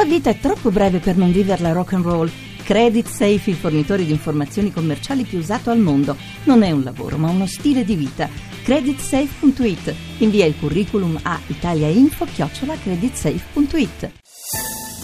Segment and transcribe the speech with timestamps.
[0.00, 2.30] La vita è troppo breve per non viverla rock and roll.
[2.64, 6.16] Credit Safe, il fornitore di informazioni commerciali più usato al mondo.
[6.44, 8.26] Non è un lavoro, ma uno stile di vita.
[8.62, 9.94] Creditsafe.it.
[10.20, 14.10] Invia il curriculum a italiainfo-creditsafe.it.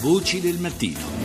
[0.00, 1.15] Voci del mattino.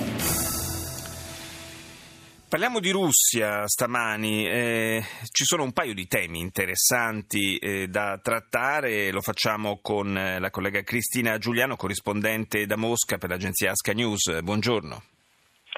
[2.51, 5.01] Parliamo di Russia stamani, eh,
[5.31, 10.49] ci sono un paio di temi interessanti eh, da trattare, lo facciamo con eh, la
[10.49, 14.41] collega Cristina Giuliano, corrispondente da Mosca per l'agenzia Asca News.
[14.41, 15.01] Buongiorno.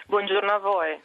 [0.08, 1.00] Buongiorno a voi.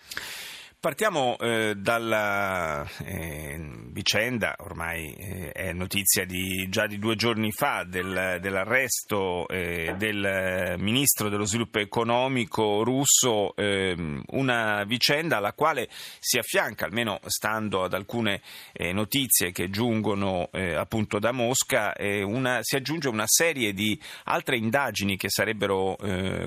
[0.80, 3.58] Partiamo eh, dalla eh,
[3.90, 10.76] vicenda, ormai eh, è notizia di, già di due giorni fa, del, dell'arresto eh, del
[10.78, 15.88] ministro dello sviluppo economico russo, ehm, una vicenda alla quale
[16.20, 18.40] si affianca, almeno stando ad alcune
[18.72, 24.56] eh, notizie che giungono eh, appunto da Mosca, una, si aggiunge una serie di altre
[24.56, 25.96] indagini che sarebbero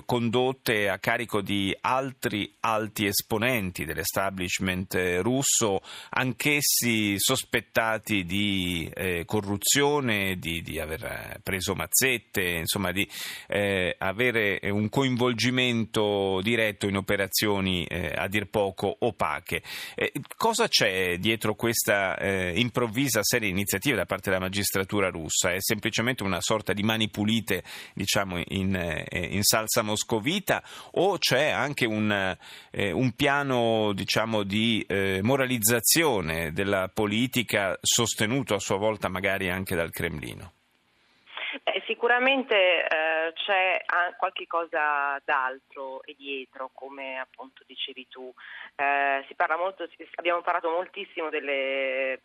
[0.06, 8.90] condotte a carico di altri alti esponenti delle state establishment eh, russo, anch'essi sospettati di
[8.94, 13.08] eh, corruzione, di, di, aver eh, preso mazzette, insomma di
[13.48, 19.64] eh, avere un coinvolgimento diretto in operazioni eh, a dir poco opache.
[19.96, 25.52] Eh, cosa c'è dietro questa improvvisa serie di iniziative da parte della magistratura russa?
[25.52, 31.86] È semplicemente una sorta di mani pulite, diciamo, in, in salsa moscovita o c'è anche
[31.86, 32.38] un,
[32.72, 39.74] un piano, diciamo, diciamo, di eh, moralizzazione della politica sostenuto a sua volta magari anche
[39.74, 40.52] dal Cremlino?
[41.64, 43.82] Eh, sicuramente eh, c'è
[44.18, 48.34] qualche cosa d'altro e dietro, come appunto dicevi tu.
[48.76, 52.20] Eh, parla molto, abbiamo parlato moltissimo delle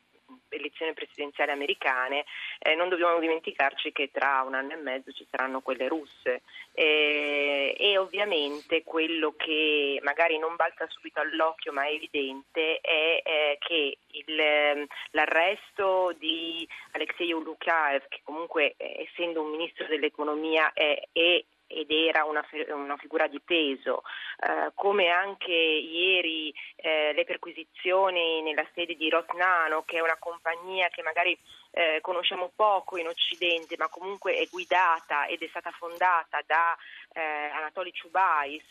[0.49, 2.25] elezioni presidenziali americane,
[2.59, 6.43] eh, non dobbiamo dimenticarci che tra un anno e mezzo ci saranno quelle russe.
[6.73, 13.57] Eh, e ovviamente quello che magari non balza subito all'occhio ma è evidente è eh,
[13.59, 21.01] che il, ehm, l'arresto di Alexei Lukaev, che comunque eh, essendo un ministro dell'economia è,
[21.13, 24.03] è ed era una, una, figura di peso,
[24.39, 30.89] eh, come anche ieri eh, le perquisizioni nella sede di Rosnano, che è una compagnia
[30.89, 31.39] che magari
[31.71, 36.77] eh, conosciamo poco in Occidente, ma comunque è guidata ed è stata fondata da
[37.17, 38.63] eh, Anatoly Chubais,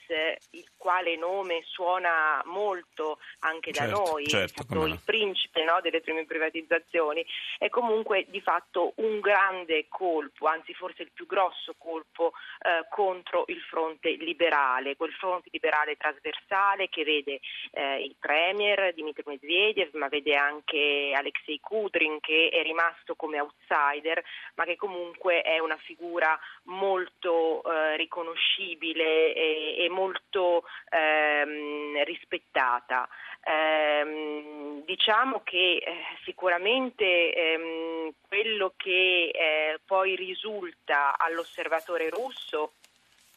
[0.51, 6.01] il quale nome suona molto anche certo, da noi, certo, stato il principe no, delle
[6.01, 7.25] prime privatizzazioni,
[7.57, 13.45] è comunque di fatto un grande colpo, anzi forse il più grosso colpo eh, contro
[13.47, 17.39] il fronte liberale, quel fronte liberale trasversale che vede
[17.71, 24.23] eh, il premier Dmitry Medvedev, ma vede anche Alexei Kudrin che è rimasto come outsider,
[24.53, 27.95] ma che comunque è una figura molto eh,
[28.35, 33.07] riconoscibile e, e molto ehm, rispettata.
[33.41, 42.73] Eh, diciamo che eh, sicuramente ehm, quello che eh, poi risulta all'osservatore russo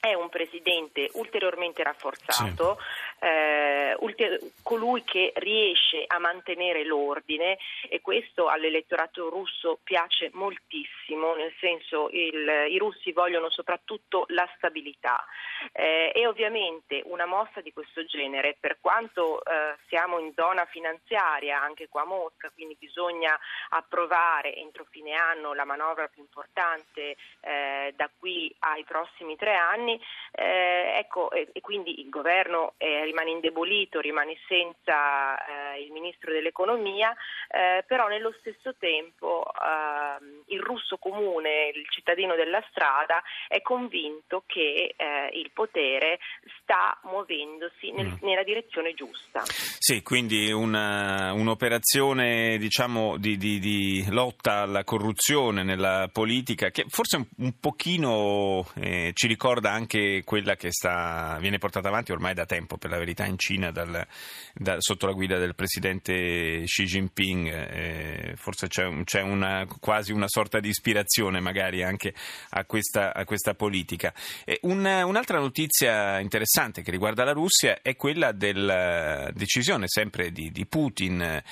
[0.00, 2.84] è un presidente ulteriormente rafforzato, sì.
[3.20, 7.58] Eh, ulter- colui che riesce a mantenere l'ordine
[7.88, 15.24] e questo all'elettorato russo piace moltissimo, nel senso il, i russi vogliono soprattutto la stabilità.
[15.72, 21.60] Eh, e ovviamente una mossa di questo genere, per quanto eh, siamo in zona finanziaria
[21.60, 23.38] anche qua a Mosca, quindi bisogna
[23.70, 30.00] approvare entro fine anno la manovra più importante eh, da qui ai prossimi tre anni,
[30.32, 36.32] eh, ecco, e, e, quindi il governo eh, rimane indebolito, rimane senza eh, il ministro
[36.32, 37.14] dell'economia,
[37.48, 44.42] eh, però nello stesso tempo ehm, il russo comune, il cittadino della strada, è convinto
[44.46, 46.18] che eh, il potere
[46.60, 48.14] sta muovendosi nel, mm.
[48.22, 49.42] nella direzione giusta.
[49.46, 57.16] Sì, quindi una, un'operazione diciamo, di, di, di, lotta alla corruzione nella politica che forse
[57.16, 62.44] un, un pochino eh, ci ricorda anche quella che sta, viene portata avanti ormai da
[62.44, 64.06] tempo, per la verità, in Cina dal,
[64.54, 67.46] da, sotto la guida del presidente Xi Jinping.
[67.48, 72.14] Eh, forse c'è, c'è una, quasi una sorta di ispirazione magari anche
[72.50, 74.12] a questa, a questa politica.
[74.44, 80.50] Eh, un, un'altra notizia interessante che riguarda la Russia è quella della decisione sempre di,
[80.50, 81.42] di Putin eh,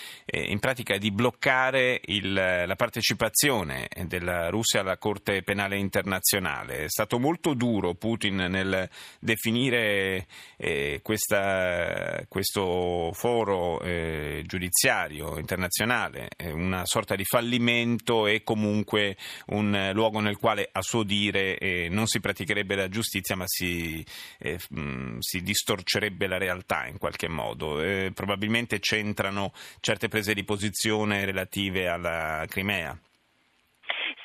[0.40, 6.84] in pratica di bloccare il, la partecipazione della Russia alla Corte Penale Internazionale.
[6.84, 10.26] È stato molto duro Putin nel definire
[10.56, 19.16] eh, questa, questo foro eh, giudiziario internazionale eh, una sorta di fallimento e comunque
[19.46, 24.04] un luogo nel quale a suo dire eh, non si praticherebbe la giustizia ma si,
[24.38, 27.82] eh, mh, mm, si distorcerebbe la realtà in qualche modo.
[27.82, 32.98] Eh, probabilmente c'entrano certe prese di posizione relative alla Crimea.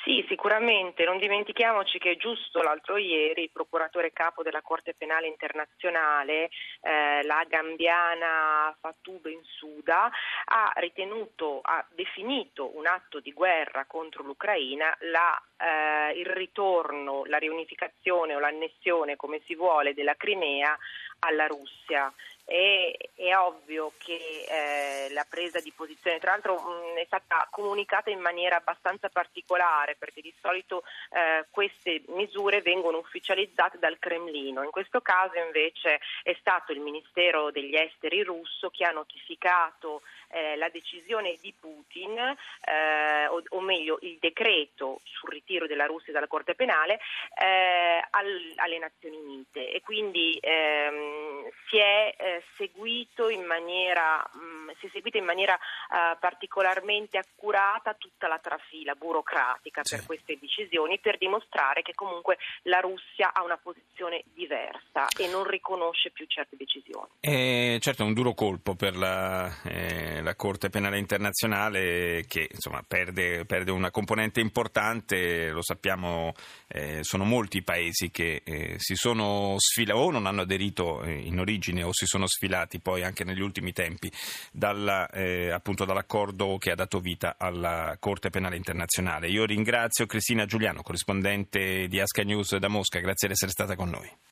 [0.03, 1.05] Sì, sicuramente.
[1.05, 6.49] Non dimentichiamoci che giusto l'altro ieri il procuratore capo della Corte Penale Internazionale,
[6.81, 10.09] eh, la gambiana Fatou Bensouda,
[10.45, 17.37] ha ritenuto, ha definito un atto di guerra contro l'Ucraina la, eh, il ritorno, la
[17.37, 20.75] riunificazione o l'annessione, come si vuole, della Crimea
[21.21, 22.13] alla Russia.
[22.45, 24.17] E, è ovvio che
[24.49, 29.95] eh, la presa di posizione, tra l'altro mh, è stata comunicata in maniera abbastanza particolare
[29.95, 36.35] perché di solito eh, queste misure vengono ufficializzate dal Cremlino, in questo caso invece è
[36.39, 40.01] stato il Ministero degli Esteri russo che ha notificato
[40.31, 46.13] eh, la decisione di Putin, eh, o, o, meglio il decreto sul ritiro della Russia
[46.13, 46.99] dalla Corte Penale
[47.39, 54.39] eh, al, alle Nazioni Unite e quindi ehm, si è eh, seguito in maniera, mh,
[54.39, 59.95] mm, si è seguita in maniera uh, particolarmente accurata tutta la trafila burocratica sì.
[59.95, 65.43] per queste decisioni per dimostrare che comunque la Russia ha una posizione diversa e non
[65.43, 67.09] riconosce più certe decisioni.
[67.19, 72.83] Eh, certo è un duro colpo per la, eh, la Corte Penale Internazionale che insomma,
[72.87, 76.33] perde, perde, una componente importante, lo sappiamo,
[76.67, 81.11] eh, sono molti i paesi che eh, si sono sfilati o non hanno aderito eh,
[81.11, 84.11] in origine o si sono sfilati poi anche negli ultimi tempi
[84.51, 89.29] dalla, eh, appunto dall'accordo che ha dato vita alla Corte Penale Internazionale.
[89.29, 93.89] Io ringrazio Cristina Giuliano, corrispondente di Asca News da Mosca, grazie di essere stata con
[93.89, 94.29] noi.